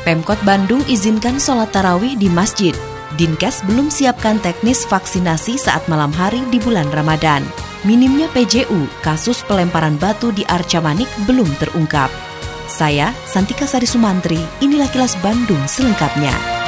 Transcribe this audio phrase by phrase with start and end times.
[0.00, 2.72] Pemkot Bandung izinkan sholat tarawih di masjid.
[3.20, 7.44] Dinkes belum siapkan teknis vaksinasi saat malam hari di bulan Ramadan.
[7.84, 12.08] Minimnya PJU, kasus pelemparan batu di Arca Manik belum terungkap.
[12.64, 16.59] Saya, Santika Sari Sumantri, inilah kilas Bandung selengkapnya.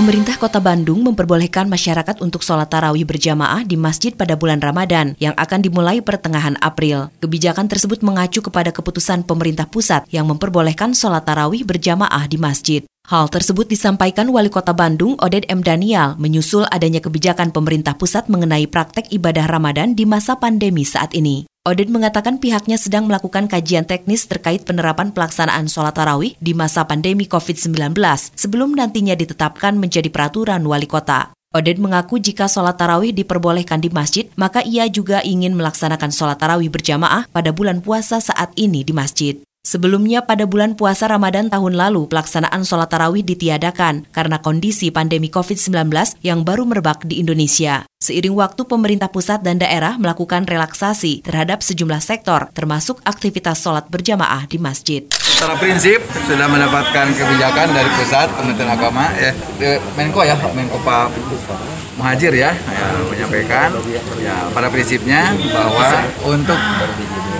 [0.00, 5.36] Pemerintah Kota Bandung memperbolehkan masyarakat untuk sholat tarawih berjamaah di masjid pada bulan Ramadan yang
[5.36, 7.12] akan dimulai pertengahan April.
[7.20, 12.80] Kebijakan tersebut mengacu kepada keputusan pemerintah pusat yang memperbolehkan sholat tarawih berjamaah di masjid.
[13.12, 15.60] Hal tersebut disampaikan Wali Kota Bandung, Oded M.
[15.60, 21.49] Daniel, menyusul adanya kebijakan pemerintah pusat mengenai praktek ibadah Ramadan di masa pandemi saat ini.
[21.60, 27.28] Odin mengatakan pihaknya sedang melakukan kajian teknis terkait penerapan pelaksanaan sholat tarawih di masa pandemi
[27.28, 27.92] COVID-19
[28.32, 31.36] sebelum nantinya ditetapkan menjadi peraturan wali kota.
[31.52, 36.72] Odin mengaku jika sholat tarawih diperbolehkan di masjid, maka ia juga ingin melaksanakan sholat tarawih
[36.72, 39.36] berjamaah pada bulan puasa saat ini di masjid.
[39.70, 45.86] Sebelumnya pada bulan puasa Ramadan tahun lalu, pelaksanaan sholat tarawih ditiadakan karena kondisi pandemi COVID-19
[46.26, 47.86] yang baru merebak di Indonesia.
[48.02, 54.50] Seiring waktu pemerintah pusat dan daerah melakukan relaksasi terhadap sejumlah sektor, termasuk aktivitas sholat berjamaah
[54.50, 55.06] di masjid.
[55.14, 59.30] Secara prinsip sudah mendapatkan kebijakan dari pusat Kementerian Agama, ya
[59.94, 61.14] Menko ya, Menko Pak
[62.00, 63.76] Muhajir ya, ya menyampaikan
[64.24, 66.00] ya pada prinsipnya bahwa
[66.32, 66.56] untuk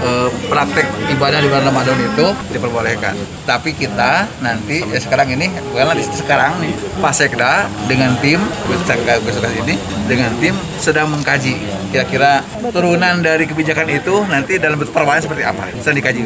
[0.00, 2.26] uh, praktek ibadah di bulan Ramadan itu
[2.56, 3.12] diperbolehkan.
[3.44, 6.72] Tapi kita nanti ya sekarang ini bukan nanti sekarang nih
[7.12, 11.56] Sekda dengan tim besok ini dengan tim sedang mengkaji
[11.88, 16.20] kira-kira turunan dari kebijakan itu nanti dalam bentuk perwakilan seperti apa sedang dikaji.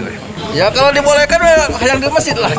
[0.55, 2.51] Ya kalau dibolehkan ya yang di masjid lah.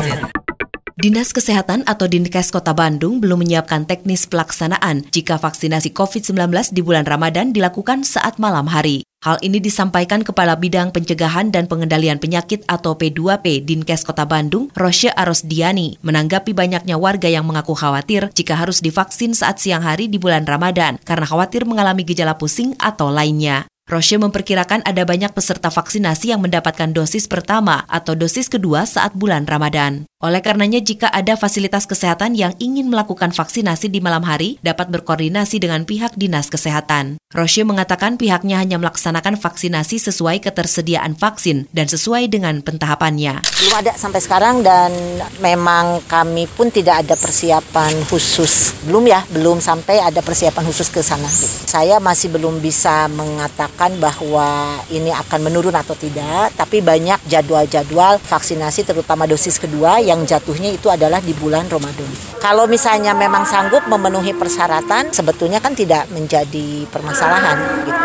[1.02, 7.02] Dinas Kesehatan atau Dinkes Kota Bandung belum menyiapkan teknis pelaksanaan jika vaksinasi COVID-19 di bulan
[7.02, 9.02] Ramadan dilakukan saat malam hari.
[9.26, 15.10] Hal ini disampaikan Kepala Bidang Pencegahan dan Pengendalian Penyakit atau P2P Dinkes Kota Bandung, Rosya
[15.18, 20.46] Arosdiani, menanggapi banyaknya warga yang mengaku khawatir jika harus divaksin saat siang hari di bulan
[20.46, 23.71] Ramadan karena khawatir mengalami gejala pusing atau lainnya.
[23.82, 29.42] Roche memperkirakan ada banyak peserta vaksinasi yang mendapatkan dosis pertama atau dosis kedua saat bulan
[29.42, 30.06] Ramadan.
[30.22, 35.58] Oleh karenanya, jika ada fasilitas kesehatan yang ingin melakukan vaksinasi di malam hari, dapat berkoordinasi
[35.58, 37.18] dengan pihak dinas kesehatan.
[37.34, 43.42] Roche mengatakan pihaknya hanya melaksanakan vaksinasi sesuai ketersediaan vaksin dan sesuai dengan pentahapannya.
[43.42, 44.94] Belum ada sampai sekarang dan
[45.42, 48.78] memang kami pun tidak ada persiapan khusus.
[48.86, 51.26] Belum ya, belum sampai ada persiapan khusus ke sana.
[51.72, 58.84] Saya masih belum bisa mengatakan bahwa ini akan menurun atau tidak, tapi banyak jadwal-jadwal vaksinasi
[58.84, 62.12] terutama dosis kedua yang jatuhnya itu adalah di bulan Ramadan.
[62.44, 68.02] Kalau misalnya memang sanggup memenuhi persyaratan, sebetulnya kan tidak menjadi permasalahan gitu.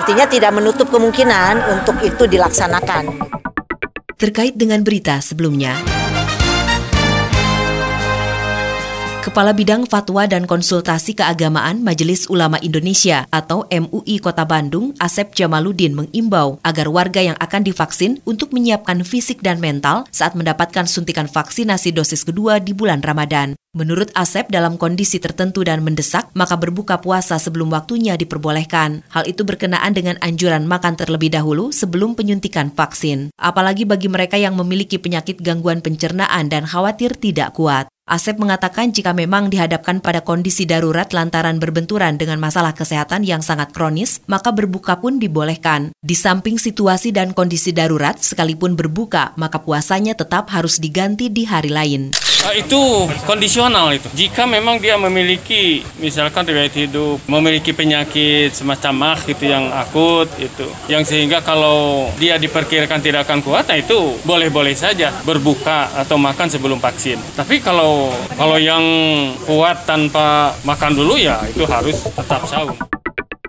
[0.00, 3.20] Artinya tidak menutup kemungkinan untuk itu dilaksanakan.
[4.16, 5.76] Terkait dengan berita sebelumnya,
[9.24, 15.96] Kepala Bidang Fatwa dan Konsultasi Keagamaan Majelis Ulama Indonesia atau MUI Kota Bandung, Asep Jamaluddin
[15.96, 21.96] mengimbau agar warga yang akan divaksin untuk menyiapkan fisik dan mental saat mendapatkan suntikan vaksinasi
[21.96, 23.56] dosis kedua di bulan Ramadan.
[23.72, 29.08] Menurut Asep, dalam kondisi tertentu dan mendesak, maka berbuka puasa sebelum waktunya diperbolehkan.
[29.08, 33.32] Hal itu berkenaan dengan anjuran makan terlebih dahulu sebelum penyuntikan vaksin.
[33.40, 37.88] Apalagi bagi mereka yang memiliki penyakit gangguan pencernaan dan khawatir tidak kuat.
[38.04, 43.72] Asep mengatakan jika memang dihadapkan pada kondisi darurat lantaran berbenturan dengan masalah kesehatan yang sangat
[43.72, 45.88] kronis, maka berbuka pun dibolehkan.
[46.04, 51.72] Di samping situasi dan kondisi darurat, sekalipun berbuka, maka puasanya tetap harus diganti di hari
[51.72, 52.12] lain.
[52.44, 54.04] Ah, itu kondisional itu.
[54.12, 60.68] Jika memang dia memiliki misalkan riwayat hidup, memiliki penyakit semacam mah gitu yang akut itu,
[60.92, 66.52] yang sehingga kalau dia diperkirakan tidak akan kuat, nah itu boleh-boleh saja berbuka atau makan
[66.52, 67.16] sebelum vaksin.
[67.32, 67.93] Tapi kalau
[68.34, 68.84] kalau yang
[69.46, 72.74] kuat tanpa makan dulu ya itu harus tetap saum.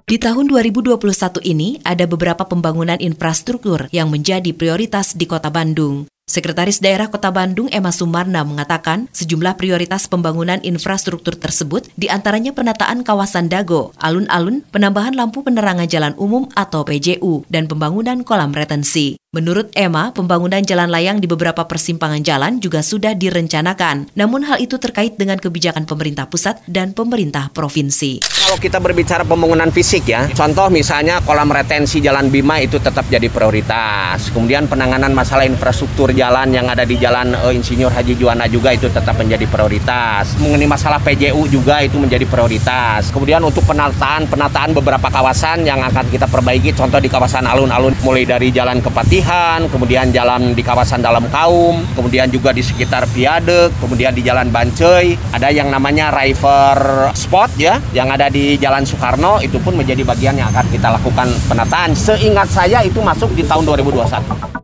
[0.06, 1.01] Di tahun 2021
[1.42, 6.06] ini, ada beberapa pembangunan infrastruktur yang menjadi prioritas di kota Bandung.
[6.25, 13.06] Sekretaris Daerah Kota Bandung Emma Sumarna mengatakan sejumlah prioritas pembangunan infrastruktur tersebut di antaranya penataan
[13.06, 19.21] kawasan Dago, alun-alun, penambahan lampu penerangan jalan umum atau PJU, dan pembangunan kolam retensi.
[19.36, 24.16] Menurut Emma, pembangunan jalan layang di beberapa persimpangan jalan juga sudah direncanakan.
[24.16, 28.24] Namun hal itu terkait dengan kebijakan pemerintah pusat dan pemerintah provinsi.
[28.24, 33.28] Kalau kita berbicara pembangunan fisik ya, contoh misalnya kolam retensi Jalan Bima itu tetap jadi
[33.28, 34.32] prioritas.
[34.32, 38.88] Kemudian penanganan masalah infrastruktur jalan yang ada di Jalan uh, Insinyur Haji Juanda juga itu
[38.88, 40.40] tetap menjadi prioritas.
[40.40, 43.12] Mengenai masalah PJU juga itu menjadi prioritas.
[43.12, 48.24] Kemudian untuk penataan penataan beberapa kawasan yang akan kita perbaiki, contoh di kawasan alun-alun mulai
[48.24, 48.80] dari Jalan
[49.25, 54.54] Kepatihan kemudian jalan di kawasan dalam kaum, kemudian juga di sekitar Piade, kemudian di Jalan
[54.54, 60.06] Bancoi, ada yang namanya River Spot ya, yang ada di Jalan Soekarno, itu pun menjadi
[60.06, 61.98] bagian yang akan kita lakukan penataan.
[61.98, 64.62] Seingat saya itu masuk di tahun 2021.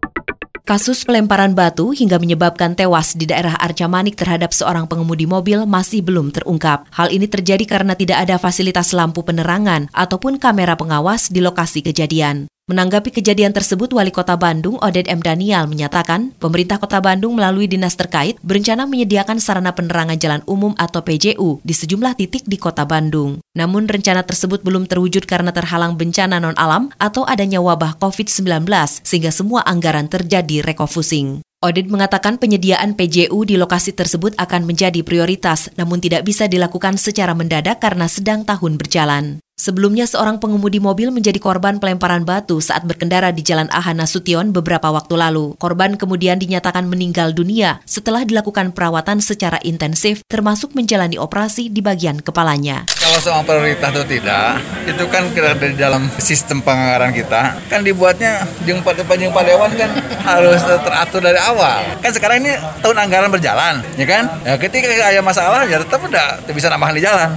[0.61, 6.05] Kasus pelemparan batu hingga menyebabkan tewas di daerah Arca Manik terhadap seorang pengemudi mobil masih
[6.05, 6.85] belum terungkap.
[6.93, 12.45] Hal ini terjadi karena tidak ada fasilitas lampu penerangan ataupun kamera pengawas di lokasi kejadian.
[12.71, 15.19] Menanggapi kejadian tersebut, Wali Kota Bandung, Oded M.
[15.19, 21.03] Daniel, menyatakan pemerintah Kota Bandung melalui dinas terkait berencana menyediakan sarana penerangan jalan umum atau
[21.03, 23.43] PJU di sejumlah titik di Kota Bandung.
[23.59, 28.63] Namun rencana tersebut belum terwujud karena terhalang bencana non-alam atau adanya wabah COVID-19
[29.03, 31.43] sehingga semua anggaran terjadi rekofusing.
[31.59, 37.35] Oded mengatakan penyediaan PJU di lokasi tersebut akan menjadi prioritas, namun tidak bisa dilakukan secara
[37.35, 39.43] mendadak karena sedang tahun berjalan.
[39.61, 44.89] Sebelumnya seorang pengemudi mobil menjadi korban pelemparan batu saat berkendara di Jalan Ahana Sution beberapa
[44.89, 45.53] waktu lalu.
[45.61, 52.25] Korban kemudian dinyatakan meninggal dunia setelah dilakukan perawatan secara intensif termasuk menjalani operasi di bagian
[52.25, 52.89] kepalanya.
[52.89, 58.41] Kalau soal prioritas atau tidak, itu kan kira di dalam sistem penganggaran kita kan dibuatnya
[58.65, 59.93] jeng panjang dewan kan
[60.25, 61.85] harus teratur dari awal.
[62.01, 64.25] Kan sekarang ini tahun anggaran berjalan, ya kan?
[64.41, 67.29] Ya ketika ada masalah ya tetap udah bisa nambahin di jalan.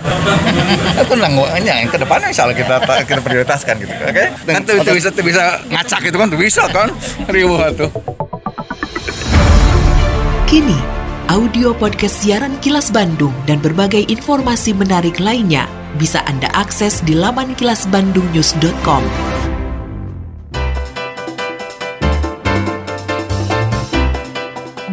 [1.05, 2.75] Aku nangguannya yang ke depan mana misalnya kita
[3.11, 4.26] kita prioritaskan gitu oke okay?
[4.46, 6.88] kan tuh, tuh bisa tuh bisa ngacak gitu kan tuh bisa kan
[7.26, 7.90] ribu tuh
[10.46, 10.78] kini
[11.26, 15.66] audio podcast siaran Kilas Bandung dan berbagai informasi menarik lainnya
[15.99, 19.02] bisa Anda akses di laman kilasbandungnews.com.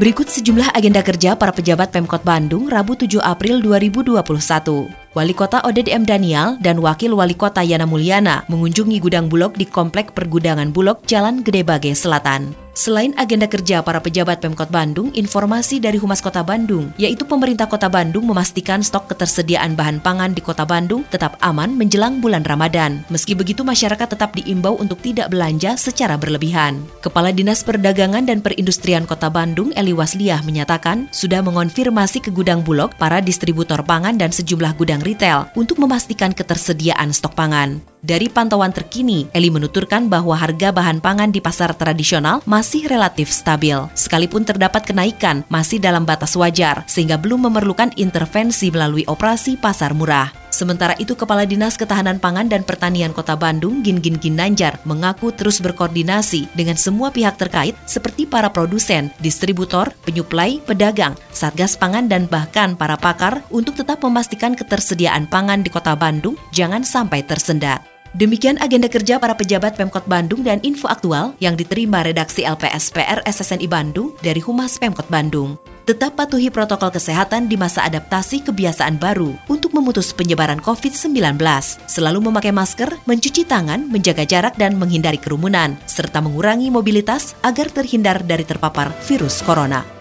[0.02, 5.01] Berikut sejumlah agenda kerja para pejabat Pemkot Bandung Rabu 7 April 2021.
[5.12, 6.08] Wali Kota Oded M.
[6.08, 11.44] Daniel dan Wakil Wali Kota Yana Mulyana mengunjungi gudang Bulog di Komplek Pergudangan Bulog Jalan
[11.44, 12.61] Gede Bage Selatan.
[12.72, 17.92] Selain agenda kerja para pejabat Pemkot Bandung, informasi dari Humas Kota Bandung, yaitu pemerintah Kota
[17.92, 23.04] Bandung memastikan stok ketersediaan bahan pangan di Kota Bandung tetap aman menjelang bulan Ramadan.
[23.12, 26.80] Meski begitu, masyarakat tetap diimbau untuk tidak belanja secara berlebihan.
[27.04, 32.96] Kepala Dinas Perdagangan dan Perindustrian Kota Bandung, Eli Wasliah, menyatakan sudah mengonfirmasi ke gudang Bulog,
[32.96, 37.91] para distributor pangan dan sejumlah gudang retail untuk memastikan ketersediaan stok pangan.
[38.02, 43.78] Dari pantauan terkini, Eli menuturkan bahwa harga bahan pangan di pasar tradisional masih relatif stabil.
[43.94, 50.41] Sekalipun terdapat kenaikan, masih dalam batas wajar, sehingga belum memerlukan intervensi melalui operasi pasar murah.
[50.52, 55.64] Sementara itu, Kepala Dinas Ketahanan Pangan dan Pertanian Kota Bandung, Gin Gin Ginanjar, mengaku terus
[55.64, 62.76] berkoordinasi dengan semua pihak terkait seperti para produsen, distributor, penyuplai, pedagang, satgas pangan, dan bahkan
[62.76, 68.01] para pakar untuk tetap memastikan ketersediaan pangan di Kota Bandung jangan sampai tersendat.
[68.12, 73.72] Demikian agenda kerja para pejabat Pemkot Bandung dan info aktual yang diterima redaksi LPSPR SSNI
[73.72, 75.56] Bandung dari Humas Pemkot Bandung.
[75.88, 81.40] Tetap patuhi protokol kesehatan di masa adaptasi kebiasaan baru untuk memutus penyebaran COVID-19.
[81.88, 88.22] Selalu memakai masker, mencuci tangan, menjaga jarak dan menghindari kerumunan, serta mengurangi mobilitas agar terhindar
[88.28, 90.01] dari terpapar virus corona.